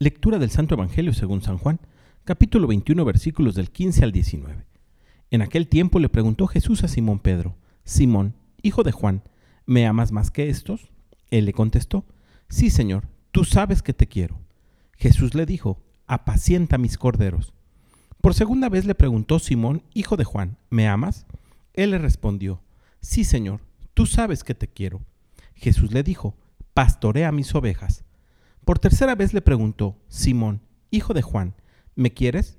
Lectura 0.00 0.38
del 0.38 0.50
Santo 0.50 0.76
Evangelio 0.76 1.12
según 1.12 1.42
San 1.42 1.58
Juan, 1.58 1.80
capítulo 2.22 2.68
21, 2.68 3.04
versículos 3.04 3.56
del 3.56 3.72
15 3.72 4.04
al 4.04 4.12
19. 4.12 4.64
En 5.32 5.42
aquel 5.42 5.66
tiempo 5.66 5.98
le 5.98 6.08
preguntó 6.08 6.46
Jesús 6.46 6.84
a 6.84 6.88
Simón 6.88 7.18
Pedro, 7.18 7.56
Simón, 7.82 8.36
hijo 8.62 8.84
de 8.84 8.92
Juan, 8.92 9.24
¿me 9.66 9.88
amas 9.88 10.12
más 10.12 10.30
que 10.30 10.50
estos? 10.50 10.92
Él 11.32 11.46
le 11.46 11.52
contestó, 11.52 12.04
Sí, 12.48 12.70
Señor, 12.70 13.08
tú 13.32 13.42
sabes 13.42 13.82
que 13.82 13.92
te 13.92 14.06
quiero. 14.06 14.38
Jesús 14.96 15.34
le 15.34 15.46
dijo, 15.46 15.82
Apacienta 16.06 16.78
mis 16.78 16.96
corderos. 16.96 17.52
Por 18.20 18.34
segunda 18.34 18.68
vez 18.68 18.84
le 18.84 18.94
preguntó 18.94 19.40
Simón, 19.40 19.82
hijo 19.94 20.16
de 20.16 20.22
Juan, 20.22 20.58
¿me 20.70 20.86
amas? 20.86 21.26
Él 21.74 21.90
le 21.90 21.98
respondió, 21.98 22.62
Sí, 23.00 23.24
Señor, 23.24 23.62
tú 23.94 24.06
sabes 24.06 24.44
que 24.44 24.54
te 24.54 24.68
quiero. 24.68 25.00
Jesús 25.56 25.92
le 25.92 26.04
dijo, 26.04 26.36
Pastorea 26.72 27.32
mis 27.32 27.52
ovejas. 27.56 28.04
Por 28.68 28.78
tercera 28.78 29.14
vez 29.14 29.32
le 29.32 29.40
preguntó, 29.40 29.96
Simón, 30.08 30.60
hijo 30.90 31.14
de 31.14 31.22
Juan, 31.22 31.54
¿me 31.94 32.12
quieres? 32.12 32.58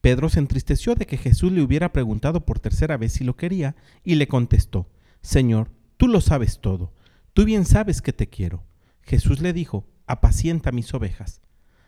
Pedro 0.00 0.28
se 0.28 0.38
entristeció 0.38 0.94
de 0.94 1.04
que 1.04 1.16
Jesús 1.16 1.50
le 1.50 1.62
hubiera 1.62 1.92
preguntado 1.92 2.46
por 2.46 2.60
tercera 2.60 2.96
vez 2.96 3.14
si 3.14 3.24
lo 3.24 3.34
quería, 3.34 3.74
y 4.04 4.14
le 4.14 4.28
contestó, 4.28 4.88
Señor, 5.20 5.72
tú 5.96 6.06
lo 6.06 6.20
sabes 6.20 6.60
todo, 6.60 6.92
tú 7.32 7.44
bien 7.44 7.64
sabes 7.64 8.02
que 8.02 8.12
te 8.12 8.28
quiero. 8.28 8.62
Jesús 9.02 9.40
le 9.40 9.52
dijo, 9.52 9.84
apacienta 10.06 10.70
mis 10.70 10.94
ovejas. 10.94 11.40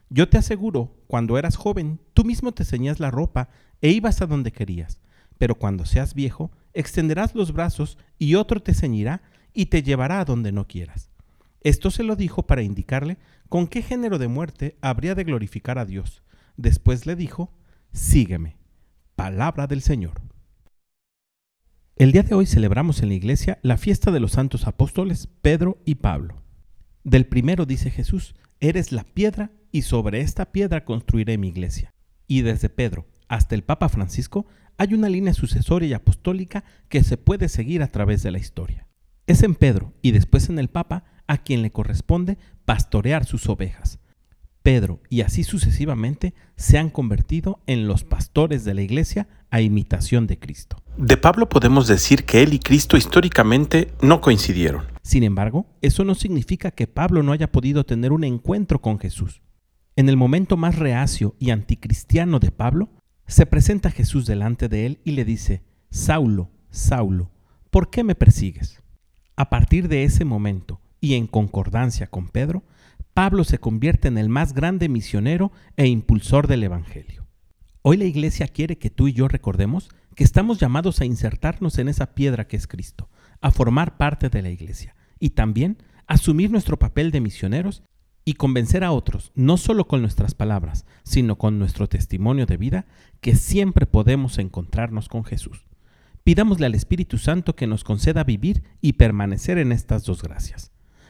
Yo 0.09 0.29
te 0.29 0.39
aseguro, 0.39 0.97
cuando 1.07 1.39
eras 1.39 1.55
joven, 1.55 2.01
tú 2.13 2.25
mismo 2.25 2.51
te 2.51 2.65
ceñías 2.65 2.99
la 2.99 3.13
ropa 3.13 3.51
e 3.81 3.91
ibas 3.91 4.21
a 4.21 4.27
donde 4.27 4.51
querías, 4.51 5.01
pero 5.39 5.55
cuando 5.55 5.87
seas 5.87 6.15
viejo, 6.15 6.51
extenderás 6.75 7.37
los 7.37 7.53
brazos 7.53 7.99
y 8.19 8.35
otro 8.35 8.61
te 8.61 8.75
ceñirá 8.75 9.23
y 9.55 9.67
te 9.67 9.85
llevará 9.85 10.19
a 10.19 10.25
donde 10.25 10.51
no 10.51 10.67
quieras. 10.67 11.10
Esto 11.63 11.91
se 11.91 12.03
lo 12.03 12.17
dijo 12.17 12.47
para 12.47 12.63
indicarle 12.63 13.19
con 13.49 13.67
qué 13.67 13.83
género 13.83 14.19
de 14.19 14.29
muerte 14.29 14.79
habría 14.81 15.15
de 15.15 15.25
glorificar 15.25 15.79
a 15.79 15.85
Dios. 15.85 16.23
Después 16.57 17.07
le 17.07 17.17
dijo, 17.17 17.53
sígueme. 17.93 18.57
Palabra 19.15 19.67
del 19.67 19.83
Señor. 19.83 20.23
El 21.97 22.13
día 22.13 22.23
de 22.23 22.35
hoy 22.35 22.47
celebramos 22.47 23.03
en 23.03 23.11
la 23.11 23.15
iglesia 23.15 23.59
la 23.63 23.77
fiesta 23.77 24.11
de 24.11 24.21
los 24.21 24.33
santos 24.33 24.67
apóstoles 24.67 25.29
Pedro 25.43 25.83
y 25.85 25.97
Pablo. 25.97 26.43
Del 27.05 27.27
primero 27.27 27.67
dice 27.67 27.91
Jesús, 27.91 28.35
eres 28.59 28.91
la 28.93 29.05
piedra 29.05 29.51
y 29.71 29.83
sobre 29.83 30.23
esta 30.23 30.53
piedra 30.53 30.87
construiré 30.87 31.37
mi 31.37 31.49
iglesia. 31.49 31.93
Y 32.27 32.41
desde 32.41 32.71
Pedro 32.71 33.07
hasta 33.29 33.55
el 33.55 33.65
Papa 33.65 33.91
Francisco 33.91 34.47
hay 34.79 34.95
una 34.95 35.11
línea 35.11 35.35
sucesoria 35.35 35.89
y 35.89 35.93
apostólica 35.93 36.65
que 36.89 37.05
se 37.05 37.19
puede 37.19 37.51
seguir 37.51 37.83
a 37.83 37.89
través 37.89 38.23
de 38.23 38.31
la 38.31 38.39
historia. 38.39 38.89
Es 39.27 39.43
en 39.43 39.55
Pedro 39.55 39.93
y 40.01 40.13
después 40.13 40.49
en 40.49 40.59
el 40.59 40.69
Papa 40.69 41.05
a 41.31 41.39
quien 41.39 41.63
le 41.63 41.71
corresponde 41.71 42.39
pastorear 42.65 43.25
sus 43.25 43.49
ovejas. 43.49 44.01
Pedro 44.63 45.01
y 45.09 45.21
así 45.21 45.45
sucesivamente 45.45 46.35
se 46.57 46.77
han 46.77 46.91
convertido 46.91 47.63
en 47.69 47.87
los 47.87 48.03
pastores 48.03 48.65
de 48.65 48.75
la 48.75 48.83
iglesia 48.83 49.29
a 49.49 49.61
imitación 49.61 50.27
de 50.27 50.41
Cristo. 50.41 50.83
De 50.97 51.17
Pablo 51.17 51.49
podemos 51.49 51.87
decir 51.87 52.25
que 52.25 52.43
él 52.43 52.53
y 52.53 52.59
Cristo 52.59 52.97
históricamente 52.97 53.93
no 54.03 54.21
coincidieron. 54.21 54.87
Sin 55.03 55.23
embargo, 55.23 55.67
eso 55.83 56.05
no 56.05 56.17
significa 56.17 56.73
que 56.73 56.89
Pablo 56.89 57.23
no 57.23 57.31
haya 57.31 57.53
podido 57.53 57.85
tener 57.85 58.11
un 58.11 58.25
encuentro 58.25 58.81
con 58.81 58.99
Jesús. 58.99 59.41
En 59.95 60.09
el 60.09 60.17
momento 60.17 60.57
más 60.57 60.81
reacio 60.81 61.37
y 61.39 61.51
anticristiano 61.51 62.41
de 62.41 62.51
Pablo, 62.51 62.89
se 63.29 63.47
presenta 63.47 63.93
Jesús 63.93 64.27
delante 64.27 64.69
de 64.69 64.85
él 64.85 65.01
y 65.05 65.13
le 65.13 65.25
dice, 65.25 65.63
Saulo, 65.91 66.51
Saulo, 66.71 67.31
¿por 67.71 67.89
qué 67.89 68.03
me 68.03 68.17
persigues? 68.17 68.83
A 69.37 69.49
partir 69.49 69.87
de 69.87 70.03
ese 70.03 70.25
momento, 70.25 70.80
y 71.01 71.15
en 71.15 71.27
concordancia 71.27 72.07
con 72.07 72.29
Pedro, 72.29 72.65
Pablo 73.15 73.45
se 73.45 73.59
convierte 73.59 74.09
en 74.09 74.19
el 74.19 74.29
más 74.29 74.55
grande 74.55 74.89
misionero 74.89 75.53
e 75.77 75.87
impulsor 75.87 76.47
del 76.47 76.63
Evangelio. 76.63 77.27
Hoy 77.83 77.97
la 77.97 78.05
Iglesia 78.05 78.47
quiere 78.49 78.79
que 78.79 78.91
tú 78.91 79.09
y 79.09 79.13
yo 79.13 79.27
recordemos 79.27 79.89
que 80.15 80.25
estamos 80.25 80.59
llamados 80.59 81.01
a 81.01 81.07
insertarnos 81.07 81.79
en 81.79 81.89
esa 81.89 82.15
piedra 82.15 82.47
que 82.47 82.57
es 82.57 82.67
Cristo, 82.67 83.09
a 83.41 83.51
formar 83.51 83.97
parte 83.97 84.29
de 84.29 84.43
la 84.43 84.51
Iglesia 84.51 84.95
y 85.19 85.31
también 85.31 85.79
asumir 86.07 86.51
nuestro 86.51 86.79
papel 86.79 87.11
de 87.11 87.21
misioneros 87.21 87.83
y 88.25 88.35
convencer 88.35 88.85
a 88.85 88.93
otros, 88.93 89.33
no 89.35 89.57
solo 89.57 89.87
con 89.87 90.03
nuestras 90.03 90.35
palabras, 90.35 90.85
sino 91.05 91.39
con 91.39 91.59
nuestro 91.59 91.89
testimonio 91.89 92.47
de 92.47 92.59
vida, 92.59 92.87
que 93.21 93.35
siempre 93.35 93.87
podemos 93.87 94.39
encontrarnos 94.39 95.09
con 95.09 95.25
Jesús. 95.25 95.67
Pidámosle 96.23 96.67
al 96.67 96.75
Espíritu 96.75 97.17
Santo 97.17 97.57
que 97.57 97.67
nos 97.67 97.83
conceda 97.83 98.25
vivir 98.25 98.63
y 98.81 98.95
permanecer 98.95 99.59
en 99.59 99.73
estas 99.73 100.05
dos 100.05 100.23
gracias. 100.23 100.71